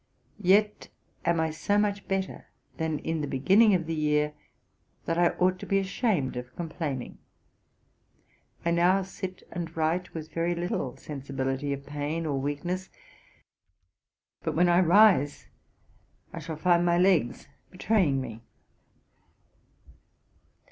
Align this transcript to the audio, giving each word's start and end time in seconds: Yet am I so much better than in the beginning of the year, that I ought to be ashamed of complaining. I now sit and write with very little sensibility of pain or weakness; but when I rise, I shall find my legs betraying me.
Yet 0.39 0.89
am 1.25 1.39
I 1.39 1.51
so 1.51 1.77
much 1.77 2.07
better 2.07 2.47
than 2.77 2.97
in 2.97 3.21
the 3.21 3.27
beginning 3.27 3.75
of 3.75 3.85
the 3.85 3.93
year, 3.93 4.33
that 5.05 5.19
I 5.19 5.37
ought 5.37 5.59
to 5.59 5.67
be 5.67 5.77
ashamed 5.77 6.35
of 6.37 6.55
complaining. 6.55 7.19
I 8.65 8.71
now 8.71 9.03
sit 9.03 9.43
and 9.51 9.77
write 9.77 10.15
with 10.15 10.33
very 10.33 10.55
little 10.55 10.97
sensibility 10.97 11.71
of 11.71 11.85
pain 11.85 12.25
or 12.25 12.39
weakness; 12.41 12.89
but 14.41 14.55
when 14.55 14.69
I 14.69 14.79
rise, 14.79 15.45
I 16.33 16.39
shall 16.39 16.57
find 16.57 16.83
my 16.83 16.97
legs 16.97 17.47
betraying 17.69 18.19
me. 18.19 18.41